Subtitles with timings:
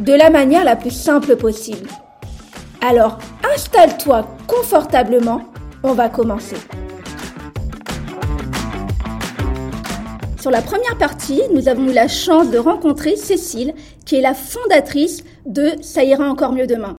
[0.00, 1.88] de la manière la plus simple possible.
[2.80, 3.18] Alors,
[3.54, 5.42] installe-toi confortablement,
[5.82, 6.56] on va commencer.
[10.40, 13.74] Sur la première partie, nous avons eu la chance de rencontrer Cécile,
[14.06, 16.96] qui est la fondatrice de Ça ira encore mieux demain.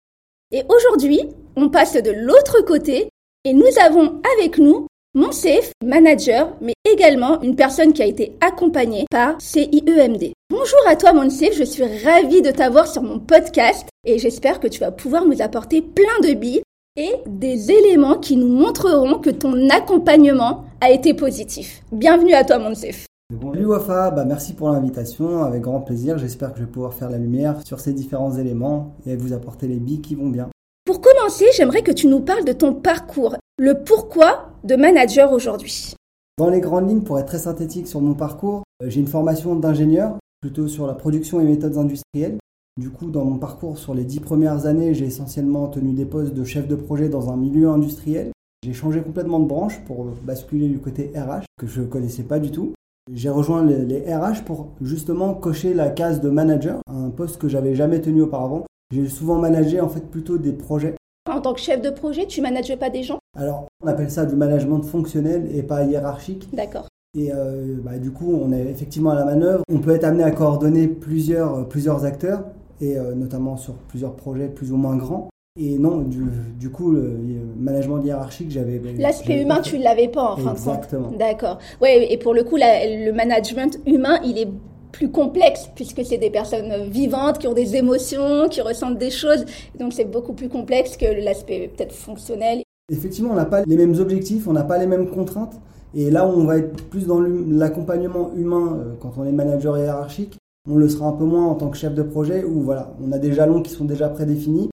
[0.53, 1.23] Et aujourd'hui,
[1.57, 3.09] on passe de l'autre côté
[3.45, 9.07] et nous avons avec nous Monsef, manager, mais également une personne qui a été accompagnée
[9.11, 10.33] par CIEMD.
[10.51, 14.69] Bonjour à toi Monsef, je suis ravie de t'avoir sur mon podcast et j'espère que
[14.69, 16.63] tu vas pouvoir nous apporter plein de billes
[16.97, 21.83] et des éléments qui nous montreront que ton accompagnement a été positif.
[21.91, 23.07] Bienvenue à toi Monsef.
[23.35, 26.19] Bonjour Wafa, bah, merci pour l'invitation, avec grand plaisir.
[26.19, 29.67] J'espère que je vais pouvoir faire la lumière sur ces différents éléments et vous apporter
[29.67, 30.51] les billes qui vont bien.
[30.85, 35.93] Pour commencer, j'aimerais que tu nous parles de ton parcours, le pourquoi de manager aujourd'hui.
[36.39, 39.55] Dans les grandes lignes, pour être très synthétique sur mon parcours, euh, j'ai une formation
[39.55, 42.39] d'ingénieur, plutôt sur la production et méthodes industrielles.
[42.81, 46.33] Du coup, dans mon parcours sur les dix premières années, j'ai essentiellement tenu des postes
[46.33, 48.31] de chef de projet dans un milieu industriel.
[48.65, 52.39] J'ai changé complètement de branche pour basculer du côté RH, que je ne connaissais pas
[52.39, 52.73] du tout.
[53.13, 57.75] J'ai rejoint les, RH pour justement cocher la case de manager, un poste que j'avais
[57.75, 58.65] jamais tenu auparavant.
[58.91, 60.95] J'ai souvent managé en fait plutôt des projets.
[61.31, 63.20] En tant que chef de projet, tu manages pas des gens?
[63.39, 66.49] Alors, on appelle ça du management fonctionnel et pas hiérarchique.
[66.53, 66.87] D'accord.
[67.17, 69.63] Et euh, bah, du coup, on est effectivement à la manœuvre.
[69.69, 72.45] On peut être amené à coordonner plusieurs, plusieurs acteurs,
[72.81, 75.29] et euh, notamment sur plusieurs projets plus ou moins grands.
[75.59, 76.25] Et non, du,
[76.59, 77.19] du, coup, le
[77.57, 78.81] management hiérarchique, j'avais.
[78.97, 80.77] L'aspect humain, tu ne l'avais pas en fin de compte.
[80.77, 81.11] Exactement.
[81.19, 81.59] D'accord.
[81.83, 84.49] Ouais, et pour le coup, le management humain, il est
[84.93, 89.45] plus complexe puisque c'est des personnes vivantes qui ont des émotions, qui ressentent des choses.
[89.79, 92.63] Donc c'est beaucoup plus complexe que l'aspect peut-être fonctionnel.
[92.91, 95.61] Effectivement, on n'a pas les mêmes objectifs, on n'a pas les mêmes contraintes.
[95.95, 100.39] Et là on va être plus dans l'accompagnement humain euh, quand on est manager hiérarchique,
[100.69, 103.11] on le sera un peu moins en tant que chef de projet où voilà, on
[103.11, 104.71] a des jalons qui sont déjà prédéfinis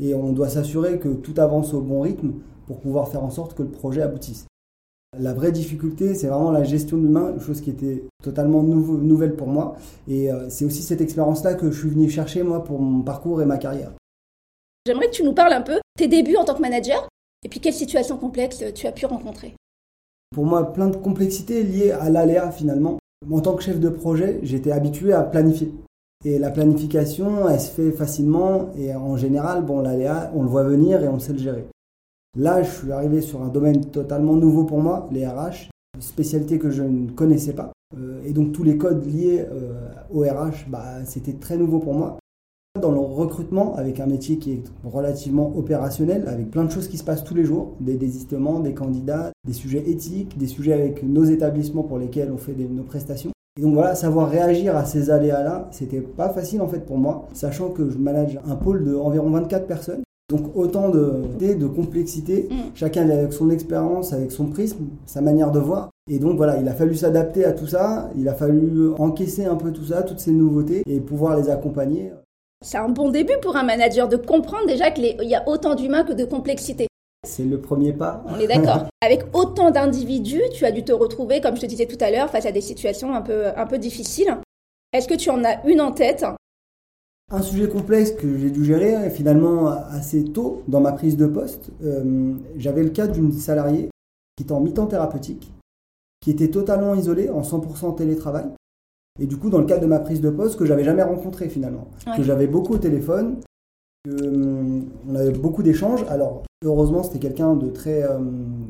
[0.00, 2.32] et on doit s'assurer que tout avance au bon rythme
[2.66, 4.46] pour pouvoir faire en sorte que le projet aboutisse.
[5.18, 9.46] La vraie difficulté, c'est vraiment la gestion de l'humain, chose qui était totalement nouvelle pour
[9.46, 9.76] moi.
[10.08, 13.40] Et euh, c'est aussi cette expérience-là que je suis venu chercher, moi, pour mon parcours
[13.40, 13.92] et ma carrière.
[14.84, 17.08] J'aimerais que tu nous parles un peu tes débuts en tant que manager
[17.46, 19.54] et puis quelles situations complexes tu as pu rencontrer.
[20.34, 22.98] Pour moi, plein de complexités liées à l'aléa finalement.
[23.30, 25.72] En tant que chef de projet, j'étais habitué à planifier.
[26.24, 30.64] Et la planification, elle se fait facilement et en général, bon, l'aléa, on le voit
[30.64, 31.68] venir et on sait le gérer.
[32.36, 35.70] Là, je suis arrivé sur un domaine totalement nouveau pour moi, les RH,
[36.00, 37.70] spécialité que je ne connaissais pas.
[37.96, 41.94] Euh, et donc tous les codes liés euh, au RH, bah, c'était très nouveau pour
[41.94, 42.18] moi.
[42.80, 46.98] Dans le recrutement, avec un métier qui est relativement opérationnel, avec plein de choses qui
[46.98, 51.02] se passent tous les jours, des désistements, des candidats, des sujets éthiques, des sujets avec
[51.02, 53.30] nos établissements pour lesquels on fait nos prestations.
[53.58, 57.26] Et donc voilà, savoir réagir à ces aléas-là, c'était pas facile en fait pour moi,
[57.32, 60.02] sachant que je manage un pôle de environ 24 personnes.
[60.28, 62.54] Donc autant de, de complexité, mm.
[62.74, 65.90] chacun avec son expérience, avec son prisme, sa manière de voir.
[66.10, 69.56] Et donc voilà, il a fallu s'adapter à tout ça, il a fallu encaisser un
[69.56, 72.12] peu tout ça, toutes ces nouveautés, et pouvoir les accompagner.
[72.62, 76.04] C'est un bon début pour un manager de comprendre déjà qu'il y a autant d'humains
[76.04, 76.86] que de complexité.
[77.26, 78.24] C'est le premier pas.
[78.26, 78.86] On est d'accord.
[79.02, 82.30] Avec autant d'individus, tu as dû te retrouver, comme je te disais tout à l'heure,
[82.30, 84.36] face à des situations un peu, un peu difficiles.
[84.92, 86.24] Est-ce que tu en as une en tête?
[87.30, 91.70] Un sujet complexe que j'ai dû gérer finalement assez tôt dans ma prise de poste.
[91.82, 93.90] Euh, j'avais le cas d'une salariée
[94.36, 95.52] qui était en mi-temps thérapeutique,
[96.20, 98.46] qui était totalement isolée en 100% télétravail.
[99.18, 101.48] Et du coup, dans le cadre de ma prise de poste, que j'avais jamais rencontré
[101.48, 103.40] finalement, que j'avais beaucoup au téléphone,
[104.04, 106.04] que, euh, on avait beaucoup d'échanges.
[106.08, 108.18] Alors, heureusement, c'était quelqu'un de très, euh,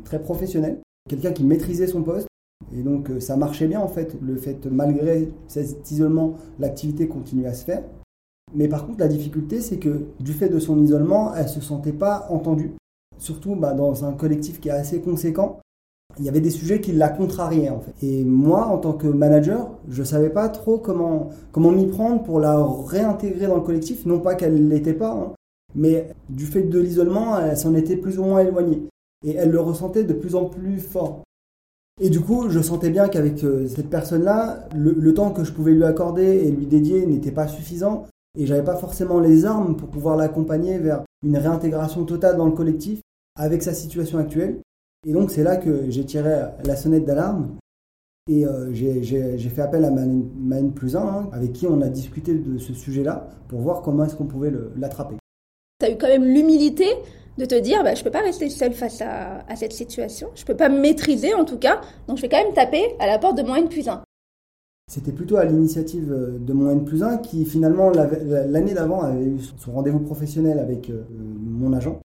[0.04, 0.78] très professionnel,
[1.08, 2.28] quelqu'un qui maîtrisait son poste.
[2.74, 7.54] Et donc, ça marchait bien en fait, le fait, malgré cet isolement, l'activité continuait à
[7.54, 7.82] se faire.
[8.54, 11.60] Mais par contre, la difficulté, c'est que du fait de son isolement, elle ne se
[11.60, 12.72] sentait pas entendue.
[13.18, 15.58] Surtout bah, dans un collectif qui est assez conséquent,
[16.18, 17.94] il y avait des sujets qui la contrariaient en fait.
[18.02, 22.22] Et moi, en tant que manager, je ne savais pas trop comment, comment m'y prendre
[22.22, 24.06] pour la réintégrer dans le collectif.
[24.06, 25.32] Non pas qu'elle ne l'était pas, hein,
[25.74, 28.82] mais du fait de l'isolement, elle s'en était plus ou moins éloignée.
[29.24, 31.22] Et elle le ressentait de plus en plus fort.
[32.00, 35.72] Et du coup, je sentais bien qu'avec euh, cette personne-là, le, temps que je pouvais
[35.72, 38.04] lui accorder et lui dédier n'était pas suffisant
[38.38, 42.52] et j'avais pas forcément les armes pour pouvoir l'accompagner vers une réintégration totale dans le
[42.52, 43.00] collectif
[43.34, 44.60] avec sa situation actuelle.
[45.06, 47.56] Et donc c'est là que j'ai tiré la sonnette d'alarme
[48.28, 52.34] et euh, j'ai fait appel à Maine plus 1, hein, avec qui on a discuté
[52.34, 55.14] de ce sujet-là pour voir comment est-ce qu'on pouvait l'attraper.
[55.78, 56.86] Tu as eu quand même l'humilité
[57.38, 60.42] de te dire bah, je ne peux pas rester seul face à, cette situation, je
[60.42, 63.06] ne peux pas me maîtriser en tout cas, donc je vais quand même taper à
[63.06, 64.02] la porte de mon N plus 1.
[64.90, 69.24] C'était plutôt à l'initiative euh, de mon N plus 1 qui finalement l'année d'avant avait
[69.24, 72.00] eu son rendez-vous professionnel avec euh, mon agent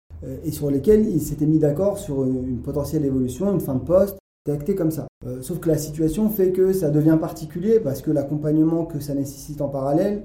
[0.45, 4.19] et sur lesquels il s'était mis d'accord sur une potentielle évolution, une fin de poste,
[4.53, 5.07] acté comme ça.
[5.27, 9.15] Euh, sauf que la situation fait que ça devient particulier parce que l'accompagnement que ça
[9.15, 10.23] nécessite en parallèle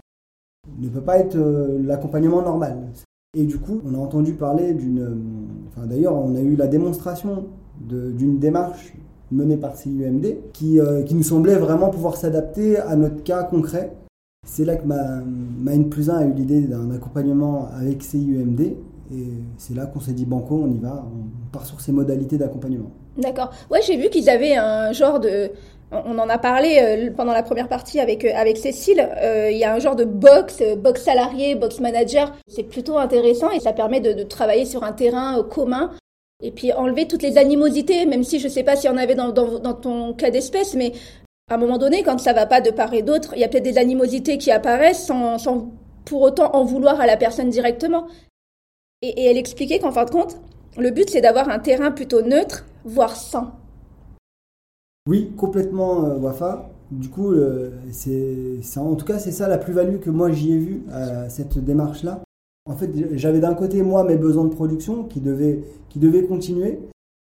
[0.80, 2.78] ne peut pas être euh, l'accompagnement normal.
[3.36, 5.00] Et du coup, on a entendu parler d'une...
[5.00, 5.16] Euh,
[5.70, 7.46] enfin d'ailleurs, on a eu la démonstration
[7.80, 8.94] d'une démarche
[9.32, 13.96] menée par CIUMD qui, qui nous semblait vraiment pouvoir s'adapter à notre cas concret.
[14.46, 18.76] C'est là que ma, ma N plus 1 a eu l'idée d'un accompagnement avec CIUMD
[19.12, 19.28] et
[19.58, 22.92] c'est là qu'on s'est dit banco, on y va, on part sur ces modalités d'accompagnement.
[23.18, 23.52] D'accord.
[23.70, 25.52] Ouais, j'ai vu qu'ils avaient un genre de.
[25.92, 29.10] On en a parlé euh, pendant la première partie avec, euh, avec Cécile.
[29.22, 32.34] Euh, il y a un genre de box, box salarié, box manager.
[32.48, 35.92] C'est plutôt intéressant et ça permet de, travailler sur un terrain commun
[36.42, 38.98] et puis enlever toutes les animosités, même si je ne sais pas s'il y en
[38.98, 40.94] avait dans, dans, ton cas d'espèce, mais
[41.50, 43.50] à un moment donné, quand ça va pas de part et d'autre, il y a
[43.50, 45.68] peut-être des animosités qui apparaissent sans, sans
[46.06, 48.08] pour autant en vouloir à la personne directement.
[49.02, 50.38] Et, elle expliquait qu'en fin de compte,
[50.78, 53.52] le but c'est d'avoir un terrain plutôt neutre, voire sans.
[55.08, 56.70] Oui, complètement, euh, Wafa.
[56.92, 60.58] Du coup, euh, c'est, en tout cas, c'est ça la plus-value que moi j'y ai
[60.58, 62.22] vue à cette démarche-là.
[62.70, 66.80] En fait, j'avais d'un côté, moi, mes besoins de production qui devaient, qui continuer,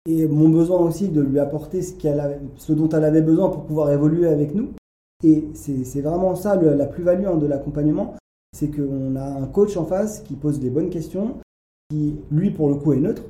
[0.08, 1.94] et mon besoin aussi de lui apporter ce,
[2.56, 4.70] ce dont elle avait besoin pour pouvoir évoluer avec nous.
[5.22, 8.16] Et c'est, vraiment ça la plus-value hein, de l'accompagnement,
[8.56, 11.36] c'est qu'on a un coach en face qui pose des bonnes questions,
[11.90, 13.24] qui, lui, pour le coup, est neutre.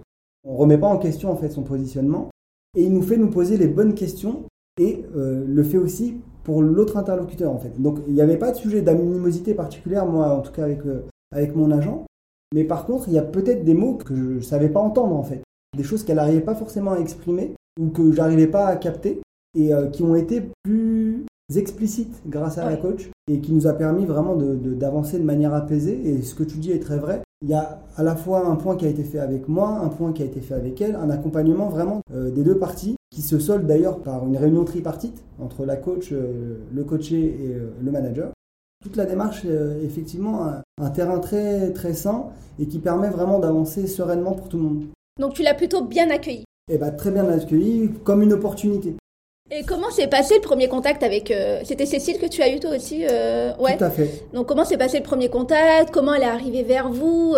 [0.45, 2.31] On ne remet pas en question, en fait, son positionnement.
[2.77, 4.45] Et il nous fait nous poser les bonnes questions
[4.79, 7.81] et euh, le fait aussi pour l'autre interlocuteur, en fait.
[7.81, 11.05] Donc, il n'y avait pas de sujet d'animosité particulière, moi, en tout cas, avec, euh,
[11.33, 12.07] avec mon agent.
[12.55, 15.17] Mais par contre, il y a peut-être des mots que je ne savais pas entendre,
[15.17, 15.43] en fait.
[15.77, 19.21] Des choses qu'elle n'arrivait pas forcément à exprimer ou que j'arrivais pas à capter
[19.57, 21.25] et euh, qui ont été plus
[21.55, 25.55] explicites grâce à la coach et qui nous a permis vraiment d'avancer de, de, manière
[25.55, 26.09] apaisée.
[26.09, 27.23] Et ce que tu dis est très vrai.
[27.43, 29.89] Il y a à la fois un point qui a été fait avec moi, un
[29.89, 33.23] point qui a été fait avec elle, un accompagnement vraiment euh, des deux parties, qui
[33.23, 37.71] se solde d'ailleurs par une réunion tripartite entre la coach, euh, le coaché et euh,
[37.83, 38.31] le manager.
[38.83, 42.27] Toute la démarche est effectivement un, un, terrain très, très sain
[42.59, 44.85] et qui permet vraiment d'avancer sereinement pour tout le monde.
[45.19, 48.97] Donc tu l'as plutôt bien accueilli Eh bien très bien accueilli, comme une opportunité.
[49.51, 51.31] Et comment s'est passé le premier contact avec...
[51.31, 53.77] Euh, c'était Cécile que tu as eu toi aussi euh, Ouais.
[53.77, 54.25] Tout à fait.
[54.33, 55.91] Donc comment s'est passé le premier contact?
[55.93, 57.35] Comment elle est arrivée vers vous?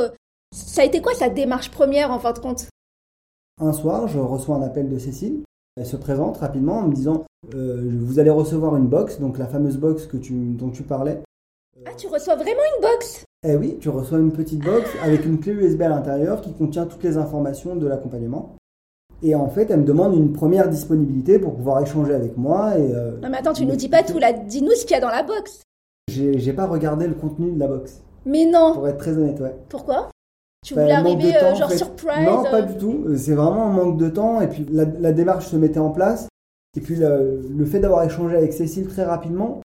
[0.55, 2.67] Ça a été quoi sa démarche première en fin de compte?
[3.61, 5.43] Un soir, je reçois un appel de Cécile.
[5.77, 7.25] Elle se présente rapidement en me disant
[7.55, 11.21] euh, Vous allez recevoir une box, donc la fameuse box que tu, dont tu parlais.
[11.87, 13.25] Ah, tu reçois vraiment une box?
[13.45, 16.85] Eh oui, tu reçois une petite box avec une clé USB à l'intérieur qui contient
[16.85, 18.57] toutes les informations de l'accompagnement.
[19.23, 22.77] Et en fait, elle me demande une première disponibilité pour pouvoir échanger avec moi.
[22.77, 24.33] Et, euh, non, mais attends, tu nous dis pas tout là.
[24.33, 25.63] Dis-nous ce qu'il y a dans la box.
[26.09, 28.03] J'ai pas regardé le contenu de la box.
[28.27, 28.75] Mais non.
[28.75, 29.55] Pour être très honnête, ouais.
[29.69, 30.11] Pourquoi?
[30.67, 33.05] Tu voulais arriver euh, genre surprise Non, pas du tout.
[33.17, 34.41] C'est vraiment un manque de temps.
[34.41, 36.29] Et puis la, démarche se mettait en place.
[36.77, 39.61] Et puis le, fait d'avoir échangé avec Cécile très rapidement,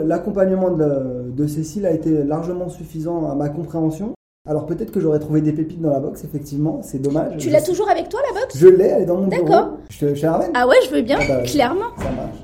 [0.00, 4.14] l'accompagnement de, de Cécile a été largement suffisant à ma compréhension.
[4.50, 7.36] Alors peut-être que j'aurais trouvé des pépites dans la box, effectivement, c'est dommage.
[7.36, 8.58] Tu l'as toujours avec toi la box?
[8.58, 9.44] Je l'ai, elle est dans mon bureau.
[9.44, 9.68] D'accord.
[9.88, 11.96] Je, te, Ah ouais, je veux bien, ah bah, clairement.
[11.96, 12.36] Ça marche.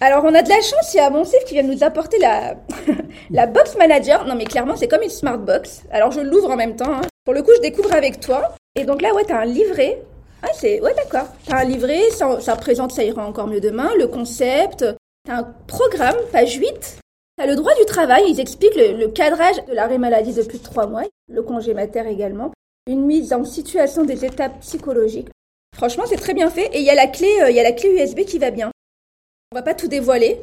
[0.00, 2.54] Alors on a de la chance, il y a Monsef qui vient nous apporter la,
[3.30, 4.26] la box manager.
[4.26, 5.82] Non mais clairement c'est comme une smart box.
[5.90, 6.90] Alors je l'ouvre en même temps.
[6.90, 7.02] Hein.
[7.26, 8.54] Pour le coup je découvre avec toi.
[8.74, 10.02] Et donc là ouais t'as un livret.
[10.42, 11.28] Ah c'est ouais d'accord.
[11.46, 14.86] T'as un livret, ça, ça présente ça ira encore mieux demain, le concept.
[15.26, 17.00] T'as un programme, page 8.
[17.38, 20.86] Le droit du travail, ils expliquent le, cadrage de l'arrêt maladie de plus de trois
[20.86, 22.50] mois, le congé mater également,
[22.86, 25.28] une mise en situation des étapes psychologiques.
[25.74, 27.62] Franchement, c'est très bien fait et il y a la clé, euh, il y a
[27.62, 28.70] la clé USB qui va bien.
[29.52, 30.40] On va pas tout dévoiler.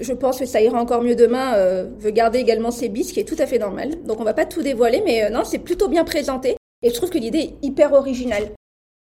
[0.00, 1.54] Je pense que ça ira encore mieux demain.
[1.56, 4.02] Euh, veut garder également ses bis, ce qui est tout à fait normal.
[4.04, 6.56] Donc on va pas tout dévoiler, mais euh, non, c'est plutôt bien présenté.
[6.82, 8.52] Et je trouve que l'idée est hyper originale.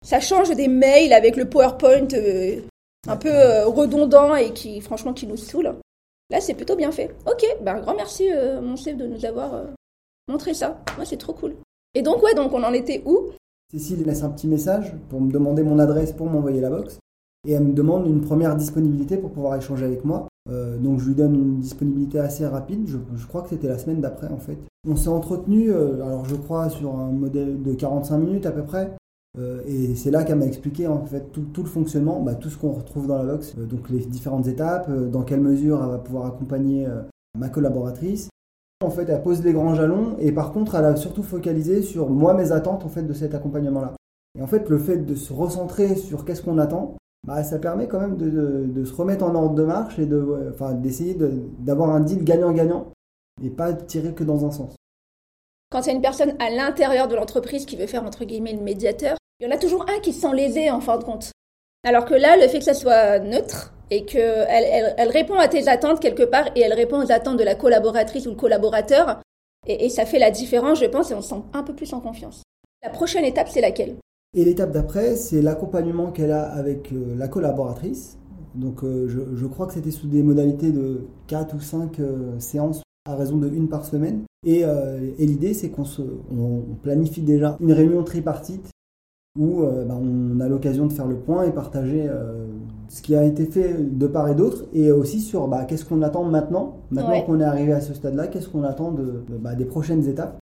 [0.03, 2.09] Ça change des mails avec le PowerPoint
[3.07, 3.31] un peu
[3.67, 5.75] redondant et qui, franchement, qui nous saoule.
[6.31, 7.15] Là, c'est plutôt bien fait.
[7.27, 9.65] Ok, ben, grand merci, euh, mon chef, de nous avoir euh,
[10.29, 10.81] montré ça.
[10.97, 11.57] Moi, c'est trop cool.
[11.95, 13.31] Et donc, ouais, donc on en était où?
[13.73, 16.99] Cécile laisse un petit message pour me demander mon adresse pour m'envoyer la box.
[17.47, 20.29] Et elle me demande une première disponibilité pour pouvoir échanger avec moi.
[20.47, 22.87] donc je lui donne une disponibilité assez rapide.
[22.87, 24.59] Je, crois que c'était la semaine d'après en fait.
[24.87, 28.91] On s'est entretenu, alors je crois sur un modèle de 45 minutes à peu près.
[29.39, 32.73] Et c'est là qu'elle m'a expliqué en fait tout, le fonctionnement, bah, tout ce qu'on
[32.73, 36.87] retrouve dans la box, donc les différentes étapes, dans quelle mesure elle va pouvoir accompagner
[37.39, 38.29] ma collaboratrice,
[38.83, 42.09] en fait, elle pose les grands jalons et par contre, elle a surtout focalisé sur
[42.09, 43.93] moi mes attentes en fait de cet accompagnement-là.
[44.39, 46.97] Et en fait, le fait de se recentrer sur qu'est-ce qu'on attend,
[47.27, 50.73] bah, ça permet quand même de, se remettre en ordre de marche et de, enfin,
[50.73, 51.15] d'essayer
[51.59, 52.87] d'avoir un deal gagnant-gagnant
[53.43, 54.77] et pas tirer que dans un sens.
[55.71, 58.55] Quand il y a une personne à l'intérieur de l'entreprise qui veut faire entre guillemets
[58.55, 61.05] le médiateur, il y en a toujours un qui se sent lésé en fin de
[61.05, 61.33] compte.
[61.83, 65.69] Alors que là, le fait que ça soit neutre, et qu'elle elle, répond à tes
[65.69, 69.21] attentes quelque part et elle répond aux attentes de la collaboratrice ou le collaborateur.
[69.67, 72.01] Et, ça fait la différence, je pense, et on se sent un peu plus en
[72.01, 72.43] confiance.
[72.83, 73.97] La prochaine étape, c'est laquelle?
[74.35, 78.17] Et l'étape d'après, c'est l'accompagnement qu'elle a avec euh, la collaboratrice.
[78.55, 82.83] Donc euh, je, crois que c'était sous des modalités de 4 ou 5 euh, séances
[83.07, 84.23] à raison de une par semaine.
[84.47, 85.85] Et, et l'idée, c'est qu'on
[86.33, 88.71] on planifie déjà une réunion tripartite
[89.39, 92.09] où bah, on a l'occasion de faire le point et partager
[92.89, 96.03] ce qui a été fait de part et d'autre, et aussi sur bah, qu'est-ce qu'on
[96.03, 99.65] attend maintenant, maintenant qu'on est arrivé à ce stade-là, qu'est-ce qu'on attend de, bah, des
[99.65, 100.39] prochaines étapes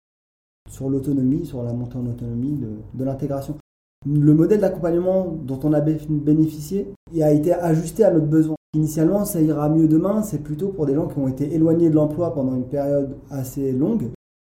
[0.68, 2.58] sur l'autonomie, sur la montée en autonomie
[2.94, 3.56] de, l'intégration.
[4.04, 8.56] Le modèle d'accompagnement dont on a bénéficié il a été ajusté à notre besoin.
[8.74, 11.94] Initialement, ça ira mieux demain, c'est plutôt pour des gens qui ont été éloignés de
[11.94, 14.10] l'emploi pendant une période assez longue.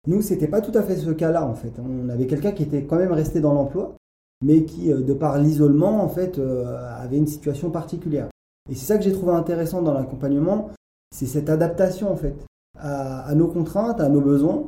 [0.07, 1.71] Nous, c'était pas tout à fait ce cas-là en fait.
[1.79, 3.95] On avait quelqu'un qui était quand même resté dans l'emploi,
[4.41, 8.29] mais qui, euh, de par l'isolement, en fait, euh, avait une situation particulière.
[8.69, 10.69] Et c'est ça que j'ai trouvé intéressant dans l'accompagnement,
[11.11, 12.35] c'est cette adaptation, en fait,
[12.77, 14.63] à, nos contraintes, à nos besoins.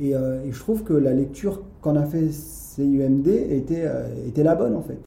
[0.00, 2.28] Euh, et, je trouve que la lecture qu'en a fait
[2.76, 3.88] CUMD était,
[4.26, 4.98] était la bonne, en fait.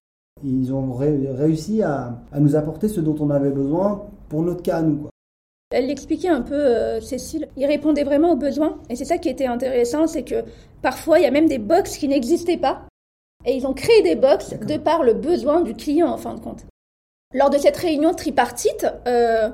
[0.44, 4.82] ils ont réussi à, nous apporter ce dont on avait besoin pour notre cas à
[4.82, 5.08] nous.
[5.72, 7.50] Elle l'expliquait un peu, Cécile.
[7.58, 8.78] Il répondait vraiment aux besoins.
[8.90, 10.44] Et c'est ça qui était intéressant, c'est que
[10.82, 12.87] parfois, il y a même des box qui n'existaient pas.
[13.46, 16.40] Et ils ont créé des box de par le besoin du client en fin de
[16.40, 16.66] compte.
[17.34, 19.50] Lors de cette réunion tripartite, euh,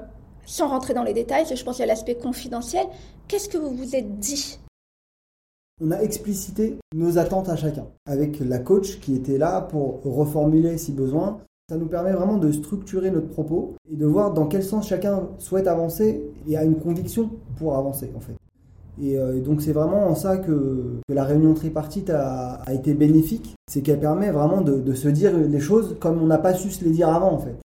[0.45, 2.85] sans rentrer dans les détails, je pense à l'aspect confidentiel,
[3.27, 4.59] qu'est-ce que vous vous êtes dit?
[5.81, 10.77] On a explicité nos attentes à chacun, avec la coach qui était là pour reformuler
[10.77, 11.39] si besoin.
[11.69, 15.29] Ça nous permet vraiment de structurer notre propos et de voir dans quel sens chacun
[15.39, 18.33] souhaite avancer et a une conviction pour avancer en fait.
[19.01, 23.81] Euh, et, donc c'est vraiment en ça que, la réunion tripartite a, été bénéfique, c'est
[23.81, 26.91] qu'elle permet vraiment de, se dire les choses comme on n'a pas su se les
[26.91, 27.55] dire avant en fait.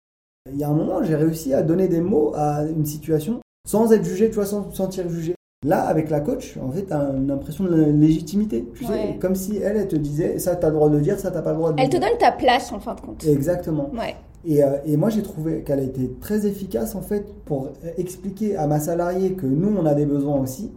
[0.50, 3.92] Il y a un moment, j'ai réussi à donner des mots à une situation sans
[3.92, 5.35] être jugé, tu vois, sans sentir jugé.
[5.66, 8.66] Là, avec la coach, en fait, tu as une impression de légitimité.
[8.75, 11.18] Tu sais, comme si elle, elle te disait ça, tu as le droit de dire,
[11.18, 11.99] ça, tu pas le droit de elle dire.
[12.00, 13.26] Elle te donne ta place, en fin de compte.
[13.26, 13.90] Exactement.
[13.92, 14.14] Ouais.
[14.47, 18.56] Et, euh, et, moi, j'ai trouvé qu'elle a été très efficace, en fait, pour expliquer
[18.56, 20.70] à ma salariée que nous, on a des besoins aussi,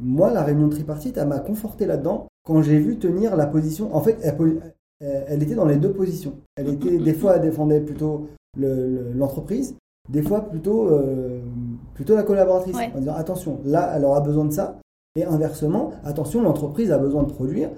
[0.00, 3.94] moi, la réunion tripartite, elle m'a conforté là-dedans quand j'ai vu tenir la position.
[3.94, 4.18] En fait,
[5.00, 6.34] elle, était dans les deux positions.
[6.56, 9.76] Elle était, des fois, elle défendait plutôt l'entreprise,
[10.08, 11.40] des fois plutôt, euh,
[11.94, 12.76] plutôt la collaboratrice.
[12.94, 14.78] En disant attention, là, elle aura besoin de ça.
[15.16, 17.70] Et inversement, attention, l'entreprise a besoin de produire.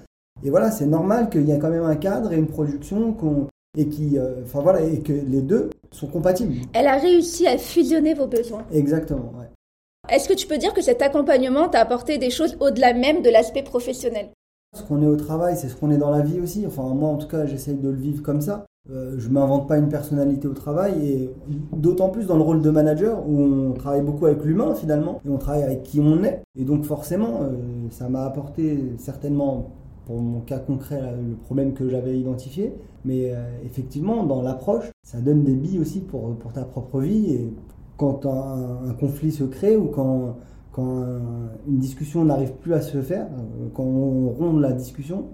[0.42, 3.16] Et voilà, c'est normal qu'il y ait quand même un cadre et une production
[3.76, 6.54] et, qui, euh, voilà, et que les deux sont compatibles.
[6.72, 8.64] Elle a réussi à fusionner vos besoins.
[8.72, 9.49] Exactement, ouais.
[10.10, 13.30] Est-ce que tu peux dire que cet accompagnement t'a apporté des choses au-delà même de
[13.30, 14.30] l'aspect professionnel?
[14.76, 16.64] Ce qu'on est au travail, c'est ce qu'on est dans la vie aussi.
[16.66, 18.66] Enfin, moi, en tout cas, j'essaye de le vivre comme ça.
[18.90, 21.30] Euh, je m'invente pas une personnalité au travail et
[21.76, 25.28] d'autant plus dans le rôle de manager où on travaille beaucoup avec l'humain finalement et
[25.28, 26.42] on travaille avec qui on est.
[26.58, 27.52] Et donc forcément, euh,
[27.90, 29.70] ça m'a apporté certainement
[30.06, 32.72] pour mon cas concret le problème que j'avais identifié,
[33.04, 37.34] mais euh, effectivement dans l'approche, ça donne des billes aussi pour, pour ta propre vie
[37.34, 37.52] et
[38.00, 40.36] quand un, conflit se crée ou quand,
[40.72, 41.04] quand
[41.68, 45.26] une discussion n'arrive plus à se faire, euh, quand on rompt la discussion,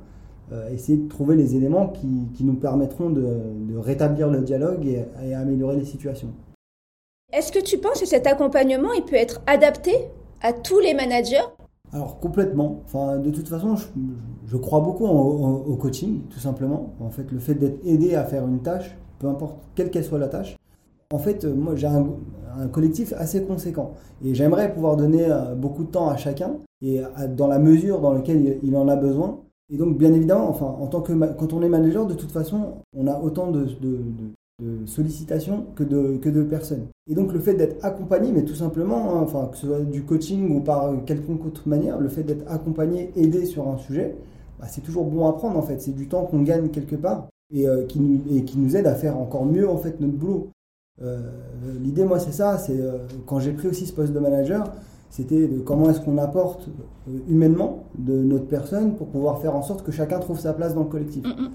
[0.50, 3.22] euh, essayer de trouver les éléments qui, qui nous permettront de,
[3.68, 6.30] de, rétablir le dialogue et, et, améliorer les situations.
[7.32, 9.92] Est-ce que tu penses que cet accompagnement il peut être adapté
[10.42, 11.46] à tous les managers?
[11.92, 12.82] Alors complètement.
[12.84, 13.86] Enfin, de toute façon, je,
[14.46, 16.94] je crois beaucoup au coaching, tout simplement.
[16.98, 20.18] En fait, le fait d'être aidé à faire une tâche, peu importe quelle qu'elle soit
[20.18, 20.56] la tâche,
[21.12, 22.04] en fait, euh, moi j'ai un,
[22.72, 23.94] collectif assez conséquent
[24.24, 27.00] et j'aimerais pouvoir donner euh, beaucoup de temps à chacun et
[27.36, 29.40] dans la mesure dans laquelle il, en a besoin.
[29.72, 32.74] Et donc, bien évidemment, enfin, en tant que quand on est manager, de toute façon,
[32.94, 33.66] on a autant de,
[34.84, 36.86] sollicitations que de, que de personnes.
[37.08, 40.02] Et donc, le fait d'être accompagné, mais tout simplement, hein, enfin, que ce soit du
[40.02, 44.14] coaching ou par quelconque autre manière, le fait d'être accompagné, aidé sur un sujet,
[44.58, 45.80] bah, c'est toujours bon à prendre en fait.
[45.80, 48.86] C'est du temps qu'on gagne quelque part et, euh, qui nous, et qui nous aide
[48.86, 50.48] à faire encore mieux en fait notre boulot.
[51.82, 52.58] L'idée, moi, c'est ça.
[52.58, 52.78] C'est
[53.26, 54.64] quand j'ai pris aussi ce poste de manager,
[55.10, 56.68] c'était de comment est-ce qu'on apporte
[57.28, 60.82] humainement de notre personne pour pouvoir faire en sorte que chacun trouve sa place dans
[60.82, 61.24] le collectif.
[61.24, 61.50] Mm, mm.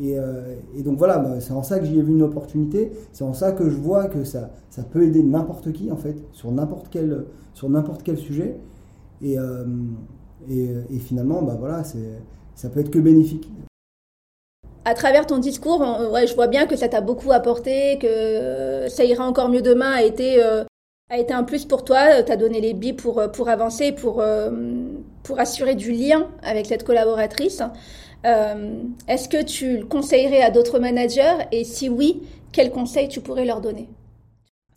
[0.00, 3.24] Euh, et, donc voilà, bah, c'est en ça que j'y ai vu une opportunité, c'est
[3.24, 6.52] en ça que je vois que ça, ça peut aider n'importe qui en fait, sur
[6.52, 8.56] n'importe quel, sur n'importe quel sujet.
[9.20, 9.64] Et, euh,
[10.48, 11.82] et, finalement, bah, voilà,
[12.54, 13.50] ça peut être que bénéfique.
[14.88, 19.04] À travers ton discours, ouais, je vois bien que ça t'a beaucoup apporté, que ça
[19.04, 20.64] ira encore mieux demain a été, euh,
[21.10, 24.24] a été un plus pour toi, t'as donné les billes pour, pour avancer, pour,
[25.24, 27.62] pour assurer du lien avec cette collaboratrice.
[28.24, 33.20] Euh, est-ce que tu le conseillerais à d'autres managers Et si oui, quels conseils tu
[33.20, 33.88] pourrais leur donner?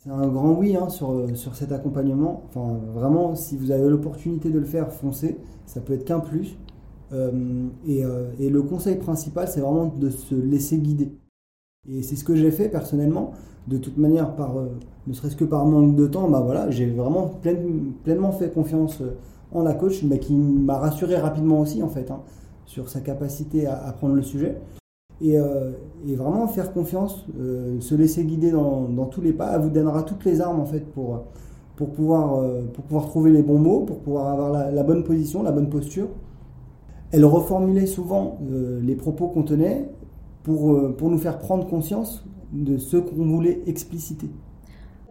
[0.04, 2.42] C'est un grand oui hein, sur, sur cet accompagnement.
[2.48, 5.38] Enfin, vraiment, si vous avez l'opportunité de le faire, foncez.
[5.64, 6.58] Ça peut être qu'un plus.
[7.12, 11.12] Euh, et, euh, et, le conseil principal, c'est vraiment de se laisser guider.
[11.88, 13.32] Et c'est ce que j'ai fait personnellement.
[13.68, 14.54] De toute manière, par,
[15.06, 17.30] ne serait-ce que par manque de temps, bah voilà, j'ai vraiment
[18.02, 19.02] pleinement fait confiance
[19.52, 22.10] en la coach, mais qui m'a rassuré rapidement aussi en fait.
[22.10, 22.22] Hein
[22.72, 24.56] sur sa capacité à, prendre le sujet.
[25.22, 25.72] Euh,
[26.08, 30.02] et, vraiment faire confiance, euh, se laisser guider dans, tous les pas, elle vous donnera
[30.02, 31.24] toutes les armes en fait pour,
[31.76, 35.42] pour, pouvoir, euh, pour pouvoir trouver les bons mots, pour pouvoir avoir la, bonne position,
[35.42, 36.08] la bonne posture.
[37.12, 38.38] Elle reformulait souvent
[38.82, 39.88] les propos qu'on tenait
[40.42, 44.28] pour, pour nous faire prendre conscience de ce qu'on voulait expliciter.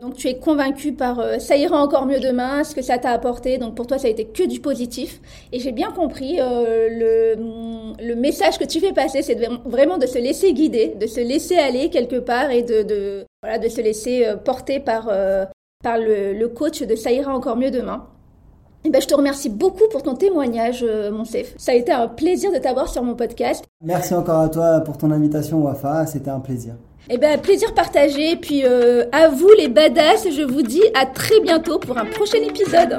[0.02, 3.12] Donc tu es convaincu par euh, ça ira encore mieux demain, ce que ça t'a
[3.12, 3.60] apporté.
[3.60, 5.22] Donc pour toi, ça a été que du positif.
[5.52, 10.08] Et j'ai bien compris euh, le, le, message que tu fais passer, c'est vraiment de
[10.08, 13.80] se laisser guider, de se laisser aller quelque part et de, de voilà, de se
[13.80, 15.06] laisser euh, porter par,
[15.84, 18.08] par le, coach de ça ira encore mieux demain.
[18.84, 21.54] Et ben, je te remercie beaucoup pour ton témoignage, mon chef.
[21.58, 23.64] Ça a été un plaisir de t'avoir sur mon podcast.
[23.84, 26.08] Merci encore à toi pour ton invitation, Wafa.
[26.08, 26.74] C'était un plaisir.
[27.10, 28.36] Eh bien, plaisir partagé.
[28.36, 32.40] Puis euh, à vous les badass, je vous dis à très bientôt pour un prochain
[32.40, 32.98] épisode.